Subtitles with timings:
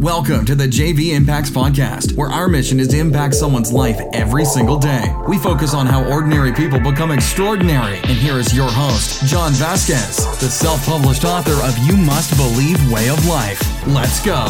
[0.00, 4.46] Welcome to the JV Impacts Podcast, where our mission is to impact someone's life every
[4.46, 5.14] single day.
[5.28, 7.98] We focus on how ordinary people become extraordinary.
[7.98, 12.90] And here is your host, John Vasquez, the self published author of You Must Believe
[12.90, 13.60] Way of Life.
[13.88, 14.46] Let's go.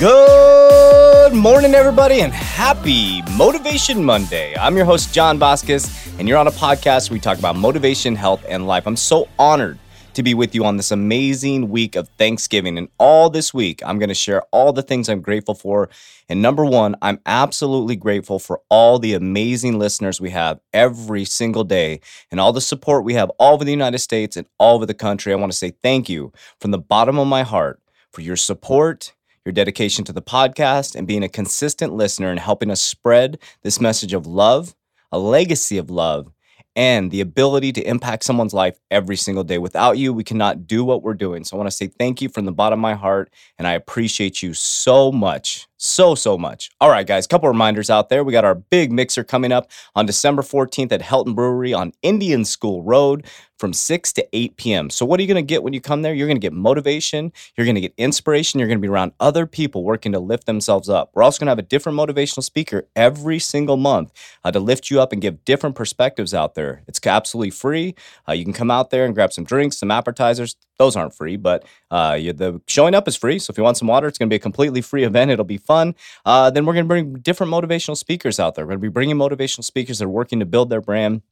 [0.00, 4.56] Good morning, everybody, and happy Motivation Monday.
[4.56, 8.16] I'm your host, John Vasquez, and you're on a podcast where we talk about motivation,
[8.16, 8.88] health, and life.
[8.88, 9.78] I'm so honored
[10.16, 12.78] to be with you on this amazing week of Thanksgiving.
[12.78, 15.88] And all this week, I'm going to share all the things I'm grateful for.
[16.28, 21.64] And number one, I'm absolutely grateful for all the amazing listeners we have every single
[21.64, 24.86] day and all the support we have all over the United States and all over
[24.86, 25.32] the country.
[25.32, 27.80] I want to say thank you from the bottom of my heart
[28.10, 29.12] for your support
[29.44, 33.80] your dedication to the podcast, and being a consistent listener and helping us spread this
[33.80, 34.74] message of love,
[35.12, 36.32] a legacy of love,
[36.76, 39.58] and the ability to impact someone's life every single day.
[39.58, 41.42] Without you, we cannot do what we're doing.
[41.42, 43.72] So I want to say thank you from the bottom of my heart, and I
[43.72, 46.70] appreciate you so much so so much.
[46.80, 48.24] All right guys couple reminders out there.
[48.24, 52.44] We got our big mixer coming up on december 14th at helton brewery on indian
[52.44, 53.26] school road
[53.58, 56.02] from 6 to 8 p.m so what are you going to get when you come
[56.02, 56.14] there?
[56.14, 59.12] You're going to get motivation you're going to get inspiration you're going to be around
[59.20, 61.10] other people working to lift themselves up.
[61.14, 64.12] We're also going to have a different motivational speaker every single month
[64.44, 66.82] uh, to lift you up and give different perspectives out there.
[66.86, 67.94] It's absolutely free.
[68.28, 71.36] Uh, you can come out there and grab some drinks some appetizers those aren't free,
[71.36, 73.38] but uh, the showing up is free.
[73.38, 75.30] So if you want some water, it's going to be a completely free event.
[75.30, 75.94] It'll be fun.
[76.24, 78.64] Uh, then we're going to bring different motivational speakers out there.
[78.64, 81.22] We're going to be bringing motivational speakers that are working to build their brand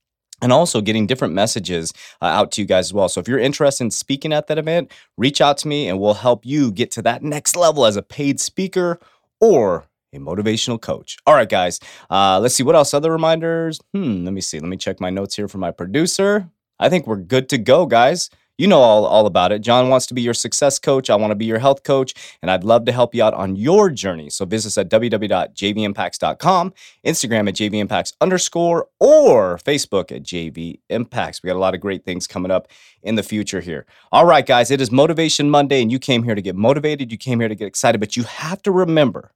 [0.43, 3.09] and also getting different messages uh, out to you guys as well.
[3.09, 6.15] So if you're interested in speaking at that event, reach out to me and we'll
[6.15, 8.99] help you get to that next level as a paid speaker
[9.41, 11.17] or a motivational coach.
[11.27, 12.95] All right, guys, uh, let's see what else.
[12.95, 13.81] Other reminders?
[13.93, 14.61] Hmm, let me see.
[14.61, 16.49] Let me check my notes here for my producer.
[16.79, 18.31] I think we're good to go, guys.
[18.57, 19.63] You know all, all about it.
[19.63, 21.11] John wants to be your success coach.
[21.11, 23.57] I want to be your health coach, and I'd love to help you out on
[23.57, 24.31] your journey.
[24.31, 26.75] So visit us at www.jvimpacts.com,
[27.05, 31.43] Instagram at jvimpacts underscore, or Facebook at jvimpacts.
[31.43, 32.69] We got a lot of great things coming up
[33.03, 33.87] in the future here.
[34.13, 37.11] All right, guys, it is Motivation Monday, and you came here to get motivated.
[37.11, 39.33] You came here to get excited, but you have to remember,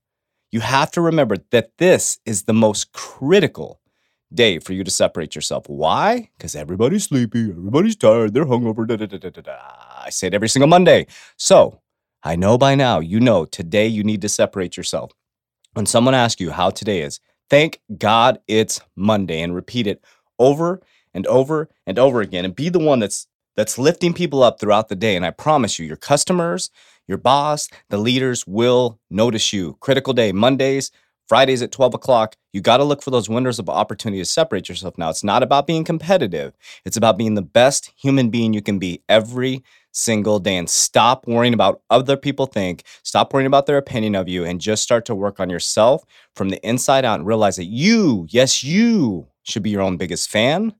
[0.52, 3.77] you have to remember that this is the most critical
[4.32, 5.68] day for you to separate yourself.
[5.68, 6.30] Why?
[6.36, 8.86] Because everybody's sleepy, everybody's tired, they're hungover.
[8.86, 9.58] Da, da, da, da, da.
[10.04, 11.06] I say it every single Monday.
[11.36, 11.80] So
[12.22, 15.12] I know by now, you know today you need to separate yourself.
[15.74, 20.04] When someone asks you how today is, thank God it's Monday and repeat it
[20.38, 20.80] over
[21.14, 24.88] and over and over again and be the one that's that's lifting people up throughout
[24.88, 25.16] the day.
[25.16, 26.70] And I promise you, your customers,
[27.08, 29.76] your boss, the leaders will notice you.
[29.80, 30.92] Critical day, Mondays,
[31.28, 34.68] Fridays at 12 o'clock, you got to look for those windows of opportunity to separate
[34.68, 34.96] yourself.
[34.96, 38.78] Now, it's not about being competitive, it's about being the best human being you can
[38.78, 39.62] be every
[39.92, 40.56] single day.
[40.56, 44.60] And stop worrying about other people think stop worrying about their opinion of you and
[44.60, 48.62] just start to work on yourself from the inside out and realize that you yes
[48.64, 50.72] you should be your own biggest fan.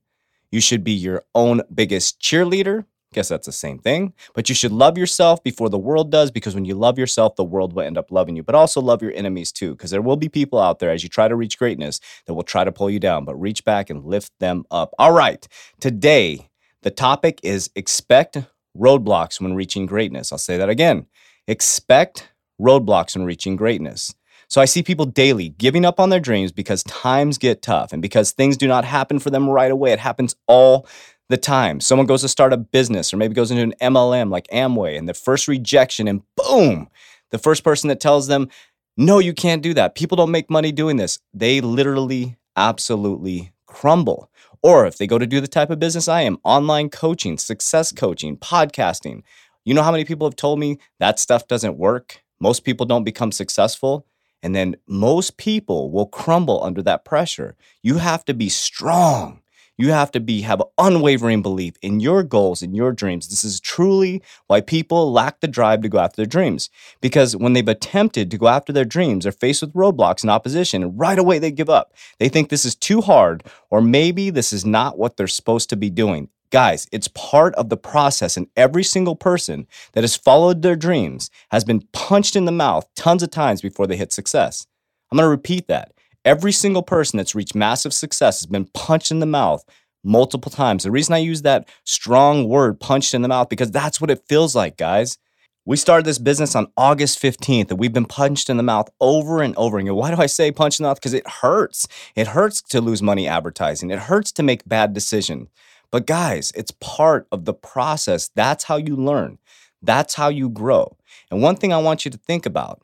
[0.51, 4.13] You should be your own biggest cheerleader Guess that's the same thing.
[4.35, 7.43] But you should love yourself before the world does, because when you love yourself, the
[7.43, 8.43] world will end up loving you.
[8.43, 11.09] But also love your enemies too, because there will be people out there as you
[11.09, 14.05] try to reach greatness that will try to pull you down, but reach back and
[14.05, 14.93] lift them up.
[14.99, 15.47] All right.
[15.79, 16.49] Today,
[16.83, 18.37] the topic is expect
[18.77, 20.31] roadblocks when reaching greatness.
[20.31, 21.07] I'll say that again.
[21.47, 22.31] Expect
[22.61, 24.13] roadblocks when reaching greatness.
[24.49, 28.01] So I see people daily giving up on their dreams because times get tough and
[28.01, 29.91] because things do not happen for them right away.
[29.91, 30.87] It happens all
[31.29, 31.79] the time.
[31.79, 35.07] Someone goes to start a business or maybe goes into an MLM like Amway and
[35.07, 36.89] the first rejection and boom,
[37.29, 38.49] the first person that tells them,
[38.97, 39.95] no, you can't do that.
[39.95, 41.19] People don't make money doing this.
[41.33, 44.29] They literally absolutely crumble.
[44.61, 47.93] Or if they go to do the type of business I am, online coaching, success
[47.93, 49.21] coaching, podcasting,
[49.63, 52.23] you know how many people have told me that stuff doesn't work?
[52.41, 54.05] Most people don't become successful.
[54.41, 57.55] And then most people will crumble under that pressure.
[57.83, 59.41] You have to be strong.
[59.79, 63.29] You have to be have unwavering belief in your goals and your dreams.
[63.29, 66.69] This is truly why people lack the drive to go after their dreams.
[66.99, 70.83] Because when they've attempted to go after their dreams, they're faced with roadblocks and opposition,
[70.83, 71.93] and right away they give up.
[72.19, 75.77] They think this is too hard, or maybe this is not what they're supposed to
[75.77, 76.27] be doing.
[76.49, 81.31] Guys, it's part of the process, and every single person that has followed their dreams
[81.51, 84.67] has been punched in the mouth tons of times before they hit success.
[85.09, 85.93] I'm going to repeat that.
[86.25, 89.63] Every single person that's reached massive success has been punched in the mouth
[90.03, 90.83] multiple times.
[90.83, 94.23] The reason I use that strong word, punched in the mouth, because that's what it
[94.27, 95.17] feels like, guys.
[95.65, 99.41] We started this business on August 15th, and we've been punched in the mouth over
[99.41, 99.95] and over again.
[99.95, 100.97] Why do I say punched in the mouth?
[100.97, 101.87] Because it hurts.
[102.15, 103.91] It hurts to lose money advertising.
[103.91, 105.49] It hurts to make bad decisions.
[105.91, 108.29] But guys, it's part of the process.
[108.35, 109.37] That's how you learn.
[109.81, 110.97] That's how you grow.
[111.31, 112.81] And one thing I want you to think about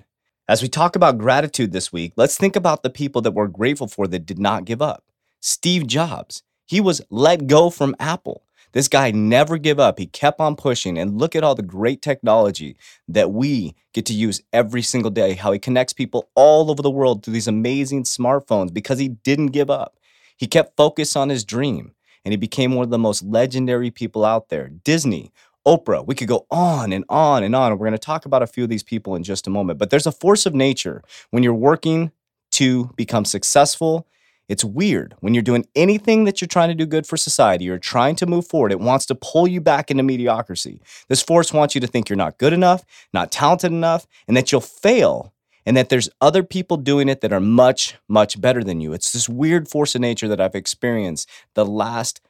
[0.48, 3.88] as we talk about gratitude this week, let's think about the people that we're grateful
[3.88, 5.04] for that did not give up.
[5.42, 8.44] Steve Jobs, he was let go from Apple.
[8.72, 9.98] This guy never give up.
[9.98, 12.76] He kept on pushing and look at all the great technology
[13.08, 16.92] that we get to use every single day, how he connects people all over the
[16.92, 19.98] world through these amazing smartphones because he didn't give up.
[20.38, 21.94] He kept focused on his dream
[22.26, 24.68] and he became one of the most legendary people out there.
[24.68, 25.32] Disney,
[25.66, 26.06] Oprah.
[26.06, 27.72] We could go on and on and on.
[27.72, 29.80] We're going to talk about a few of these people in just a moment.
[29.80, 32.12] But there's a force of nature when you're working
[32.54, 34.08] to become successful.
[34.48, 37.80] It's weird when you're doing anything that you're trying to do good for society or
[37.80, 38.72] trying to move forward.
[38.72, 40.82] It wants to pull you back into mediocrity.
[41.10, 44.52] This force wants you to think you're not good enough, not talented enough, and that
[44.52, 45.34] you'll fail
[45.66, 48.94] and that there's other people doing it that are much, much better than you.
[48.94, 52.22] It's this weird force of nature that I've experienced the last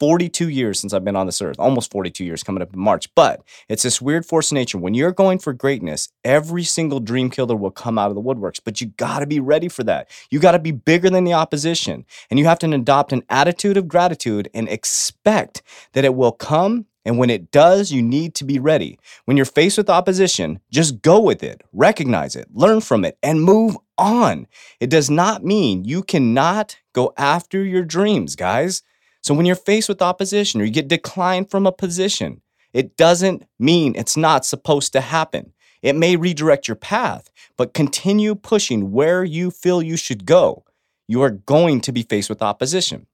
[0.00, 3.14] 42 years since I've been on this earth, almost 42 years coming up in March.
[3.14, 4.78] But it's this weird force of nature.
[4.78, 8.60] When you're going for greatness, every single dream killer will come out of the woodworks,
[8.64, 10.08] but you got to be ready for that.
[10.30, 13.76] You got to be bigger than the opposition, and you have to adopt an attitude
[13.76, 15.62] of gratitude and expect
[15.92, 16.86] that it will come.
[17.04, 18.98] And when it does, you need to be ready.
[19.24, 23.42] When you're faced with opposition, just go with it, recognize it, learn from it, and
[23.42, 24.46] move on.
[24.80, 28.82] It does not mean you cannot go after your dreams, guys.
[29.22, 32.40] So when you're faced with opposition or you get declined from a position,
[32.72, 35.52] it doesn't mean it's not supposed to happen.
[35.82, 40.64] It may redirect your path, but continue pushing where you feel you should go.
[41.08, 43.06] You are going to be faced with opposition.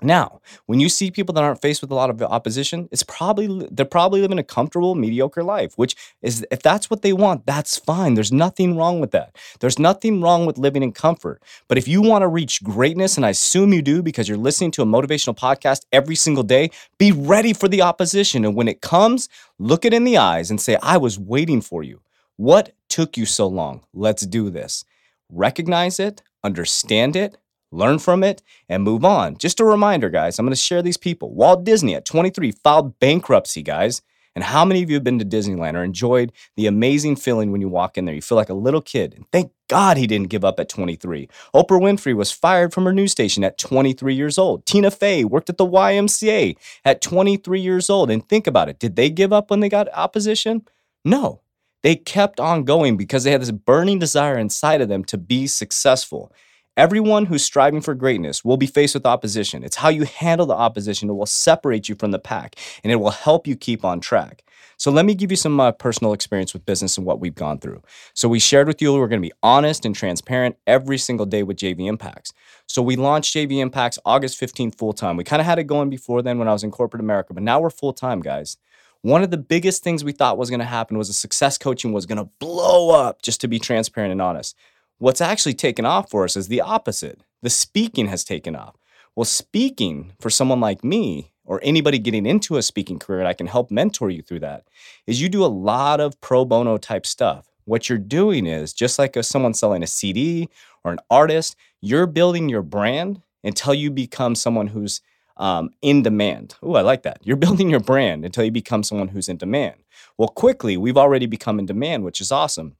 [0.00, 3.66] Now, when you see people that aren't faced with a lot of opposition, it's probably
[3.72, 7.76] they're probably living a comfortable, mediocre life, which is if that's what they want, that's
[7.76, 8.14] fine.
[8.14, 9.34] There's nothing wrong with that.
[9.58, 11.42] There's nothing wrong with living in comfort.
[11.66, 14.70] But if you want to reach greatness, and I assume you do because you're listening
[14.72, 18.44] to a motivational podcast every single day, be ready for the opposition.
[18.44, 19.28] And when it comes,
[19.58, 22.02] look it in the eyes and say, I was waiting for you.
[22.36, 23.82] What took you so long?
[23.92, 24.84] Let's do this.
[25.28, 27.36] Recognize it, understand it,
[27.70, 29.36] learn from it, and move on.
[29.36, 31.34] Just a reminder, guys, I'm going to share these people.
[31.34, 34.02] Walt Disney at 23 filed bankruptcy, guys.
[34.38, 37.60] And how many of you have been to Disneyland or enjoyed the amazing feeling when
[37.60, 38.14] you walk in there?
[38.14, 39.14] You feel like a little kid.
[39.14, 41.28] And thank God he didn't give up at 23.
[41.52, 44.64] Oprah Winfrey was fired from her news station at 23 years old.
[44.64, 48.12] Tina Fey worked at the YMCA at 23 years old.
[48.12, 50.62] And think about it did they give up when they got opposition?
[51.04, 51.40] No.
[51.82, 55.48] They kept on going because they had this burning desire inside of them to be
[55.48, 56.32] successful.
[56.78, 59.64] Everyone who's striving for greatness will be faced with opposition.
[59.64, 62.54] It's how you handle the opposition that will separate you from the pack
[62.84, 64.44] and it will help you keep on track.
[64.76, 67.58] So, let me give you some uh, personal experience with business and what we've gone
[67.58, 67.82] through.
[68.14, 71.42] So, we shared with you we're going to be honest and transparent every single day
[71.42, 72.32] with JV Impacts.
[72.68, 75.16] So, we launched JV Impacts August 15th full time.
[75.16, 77.42] We kind of had it going before then when I was in corporate America, but
[77.42, 78.56] now we're full time, guys.
[79.02, 81.92] One of the biggest things we thought was going to happen was a success coaching
[81.92, 84.56] was going to blow up, just to be transparent and honest.
[84.98, 87.20] What's actually taken off for us is the opposite.
[87.40, 88.74] The speaking has taken off.
[89.14, 93.32] Well, speaking for someone like me or anybody getting into a speaking career, and I
[93.32, 94.64] can help mentor you through that,
[95.06, 97.48] is you do a lot of pro bono type stuff.
[97.64, 100.48] What you're doing is just like someone selling a CD
[100.82, 105.00] or an artist, you're building your brand until you become someone who's
[105.36, 106.56] um, in demand.
[106.60, 107.20] Oh, I like that.
[107.22, 109.76] You're building your brand until you become someone who's in demand.
[110.16, 112.77] Well, quickly, we've already become in demand, which is awesome.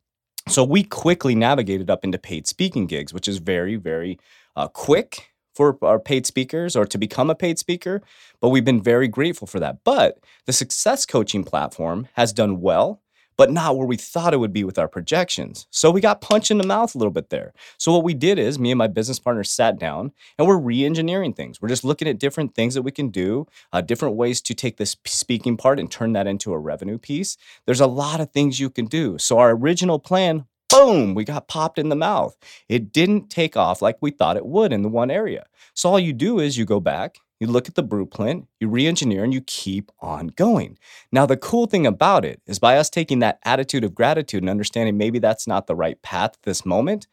[0.48, 4.18] So we quickly navigated up into paid speaking gigs, which is very, very
[4.56, 8.00] uh, quick for our paid speakers or to become a paid speaker.
[8.40, 9.84] But we've been very grateful for that.
[9.84, 13.02] But the success coaching platform has done well
[13.38, 15.66] but not where we thought it would be with our projections.
[15.70, 17.54] So we got punched in the mouth a little bit there.
[17.78, 21.32] So what we did is me and my business partner sat down and we're re-engineering
[21.32, 21.62] things.
[21.62, 24.76] We're just looking at different things that we can do, uh, different ways to take
[24.76, 27.38] this speaking part and turn that into a revenue piece.
[27.64, 29.16] There's a lot of things you can do.
[29.18, 32.36] So our original plan boom, we got popped in the mouth.
[32.68, 35.46] It didn't take off like we thought it would in the one area.
[35.74, 38.86] So all you do is you go back, you look at the blueprint, you re
[38.86, 40.78] engineer, and you keep on going.
[41.12, 44.50] Now, the cool thing about it is by us taking that attitude of gratitude and
[44.50, 47.06] understanding maybe that's not the right path at this moment,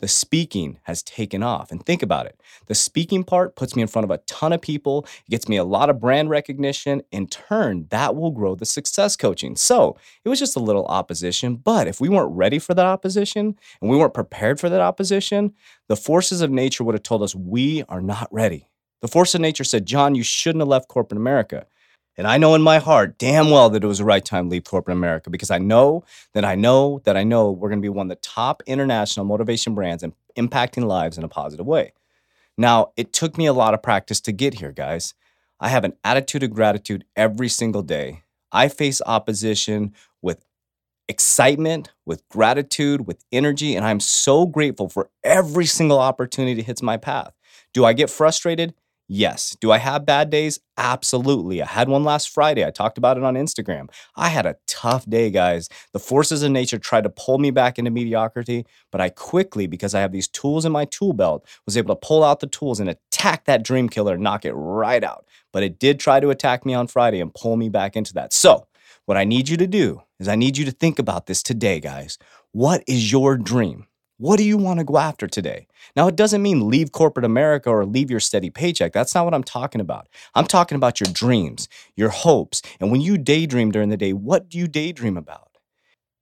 [0.00, 1.70] the speaking has taken off.
[1.70, 4.60] And think about it the speaking part puts me in front of a ton of
[4.60, 7.02] people, it gets me a lot of brand recognition.
[7.10, 9.56] In turn, that will grow the success coaching.
[9.56, 11.56] So it was just a little opposition.
[11.56, 15.54] But if we weren't ready for that opposition and we weren't prepared for that opposition,
[15.88, 18.68] the forces of nature would have told us we are not ready.
[19.04, 21.66] The force of nature said, John, you shouldn't have left corporate America.
[22.16, 24.50] And I know in my heart damn well that it was the right time to
[24.52, 27.84] leave corporate America because I know that I know that I know we're going to
[27.84, 31.92] be one of the top international motivation brands and impacting lives in a positive way.
[32.56, 35.12] Now, it took me a lot of practice to get here, guys.
[35.60, 38.22] I have an attitude of gratitude every single day.
[38.52, 39.92] I face opposition
[40.22, 40.46] with
[41.10, 46.80] excitement, with gratitude, with energy, and I'm so grateful for every single opportunity that hits
[46.80, 47.34] my path.
[47.74, 48.72] Do I get frustrated?
[49.06, 49.54] Yes.
[49.60, 50.60] Do I have bad days?
[50.78, 51.60] Absolutely.
[51.60, 52.64] I had one last Friday.
[52.64, 53.90] I talked about it on Instagram.
[54.16, 55.68] I had a tough day, guys.
[55.92, 59.94] The forces of nature tried to pull me back into mediocrity, but I quickly, because
[59.94, 62.80] I have these tools in my tool belt, was able to pull out the tools
[62.80, 65.26] and attack that dream killer, knock it right out.
[65.52, 68.32] But it did try to attack me on Friday and pull me back into that.
[68.32, 68.66] So,
[69.04, 71.78] what I need you to do is I need you to think about this today,
[71.78, 72.16] guys.
[72.52, 73.86] What is your dream?
[74.18, 75.66] What do you want to go after today?
[75.96, 78.92] Now, it doesn't mean leave corporate America or leave your steady paycheck.
[78.92, 80.08] That's not what I'm talking about.
[80.34, 82.62] I'm talking about your dreams, your hopes.
[82.80, 85.48] And when you daydream during the day, what do you daydream about?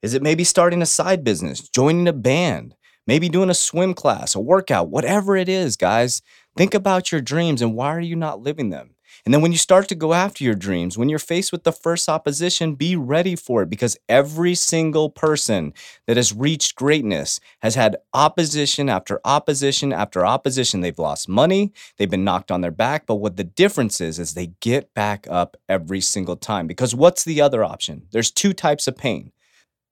[0.03, 2.75] Is it maybe starting a side business, joining a band,
[3.07, 6.23] maybe doing a swim class, a workout, whatever it is, guys?
[6.57, 8.95] Think about your dreams and why are you not living them?
[9.25, 11.71] And then when you start to go after your dreams, when you're faced with the
[11.71, 15.75] first opposition, be ready for it because every single person
[16.09, 20.81] that has reached greatness has had opposition after opposition after opposition.
[20.81, 24.35] They've lost money, they've been knocked on their back, but what the difference is is
[24.35, 26.67] they get back up every single time.
[26.67, 28.09] Because what's the other option?
[28.11, 29.31] There's two types of pain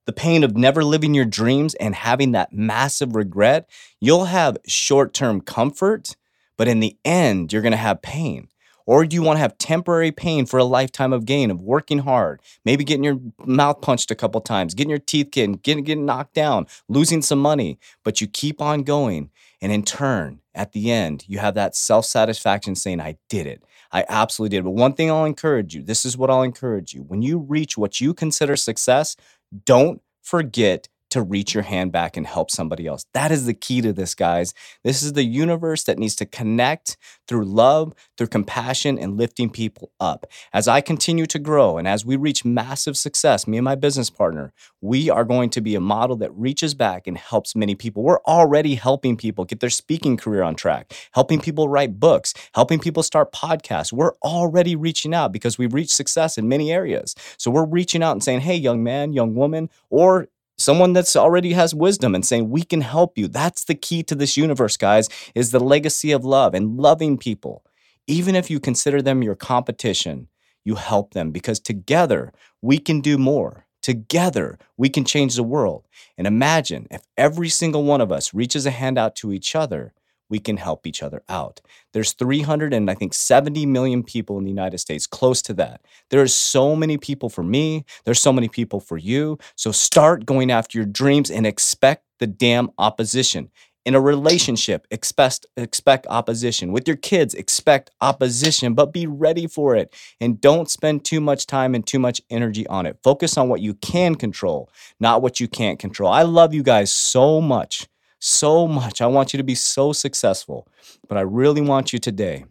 [0.07, 3.71] the pain of never living your dreams and having that massive regret,
[4.01, 6.17] you'll have short term comfort,
[6.57, 8.49] but in the end, you're to have pain.
[8.87, 11.99] Or do you want to have temporary pain for a lifetime of gain of working
[11.99, 16.07] hard, maybe getting your mouth punched a couple times, getting your teeth kicked, getting, getting
[16.07, 19.31] knocked down, losing some money, but you keep on going.
[19.63, 23.63] And in turn, at the end, you have that self satisfaction saying, I did it.
[23.93, 24.65] I absolutely did.
[24.65, 27.03] But one thing I'll encourage you this is what I'll encourage you.
[27.03, 29.17] When you reach what you consider success,
[29.65, 33.05] don't forget to reach your hand back and help somebody else.
[33.15, 34.55] That is the key to this, guys.
[34.85, 36.97] This is the universe that needs to connect
[37.29, 40.27] through love, through compassion, and lifting people up.
[40.53, 44.11] As I continue to grow and as we reach massive success, me and my business
[44.11, 48.03] partner, we are going to be a model that reaches back and helps many people.
[48.03, 52.79] We're already helping people get their speaking career on track, helping people write books, helping
[52.79, 53.93] people start podcasts.
[53.93, 57.15] We're already reaching out because we've reached success in many areas.
[57.37, 60.29] So we're reaching out and saying, hey, young man, young woman, or
[60.61, 63.29] someone that's already has wisdom and saying we can help you.
[63.29, 67.65] That's the key to this universe guys is the legacy of love and loving people.
[68.07, 70.29] Even if you consider them your competition
[70.65, 73.67] you help them because together we can do more.
[73.83, 75.87] Together we can change the world.
[76.19, 79.93] And imagine if every single one of us reaches a hand out to each other
[80.31, 81.61] we can help each other out.
[81.93, 85.83] There's 300 and I think 70 million people in the United States, close to that.
[86.11, 87.85] There are so many people for me.
[88.05, 89.39] There's so many people for you.
[89.57, 93.51] So start going after your dreams and expect the damn opposition.
[93.87, 96.71] In a relationship, expect expect opposition.
[96.71, 99.95] With your kids, expect opposition, but be ready for it.
[100.21, 102.99] And don't spend too much time and too much energy on it.
[103.03, 104.71] Focus on what you can control,
[105.01, 106.13] not what you can't control.
[106.13, 107.89] I love you guys so much
[108.21, 109.01] so much.
[109.01, 110.69] I want you to be so successful.
[111.09, 112.45] But I really want you today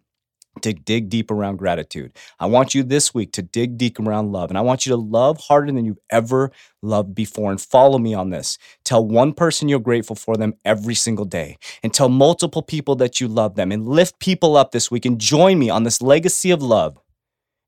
[0.62, 2.12] to dig deep around gratitude.
[2.38, 4.50] I want you this week to dig deep around love.
[4.50, 6.50] And I want you to love harder than you've ever
[6.82, 7.50] loved before.
[7.50, 8.58] And follow me on this.
[8.84, 11.56] Tell one person you're grateful for them every single day.
[11.82, 13.72] And tell multiple people that you love them.
[13.72, 15.06] And lift people up this week.
[15.06, 16.99] And join me on this legacy of love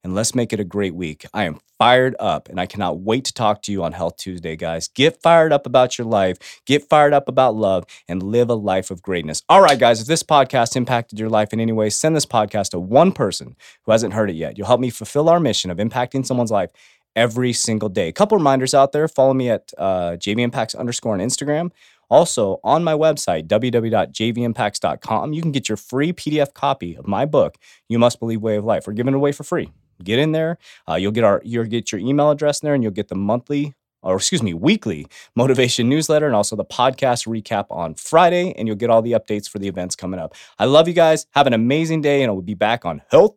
[0.05, 1.27] and let's make it a great week.
[1.33, 4.57] I am fired up and I cannot wait to talk to you on Health Tuesday,
[4.57, 4.89] guys.
[4.89, 8.91] Get fired up about your life, get fired up about love, and live a life
[8.91, 9.43] of greatness.
[9.49, 12.71] All right, guys, if this podcast impacted your life in any way, send this podcast
[12.71, 14.59] to one person who hasn't heard it yet.
[14.59, 16.71] You'll help me fulfill our mission of impacting someone's life
[17.15, 18.09] every single day.
[18.09, 21.71] A couple reminders out there follow me at uh, JVImpacts underscore on Instagram.
[22.11, 27.57] Also, on my website, www.jvimpacts.com, you can get your free PDF copy of my book,
[27.89, 28.87] You Must Believe Way of Life.
[28.87, 29.71] We're giving it away for free
[30.03, 30.59] get in there.
[30.89, 33.15] Uh, you'll get our you'll get your email address in there, and you'll get the
[33.15, 35.07] monthly or excuse me, weekly
[35.37, 38.53] motivation newsletter and also the podcast recap on Friday.
[38.57, 40.35] And you'll get all the updates for the events coming up.
[40.59, 41.27] I love you guys.
[41.33, 43.37] Have an amazing day, and I will be back on Health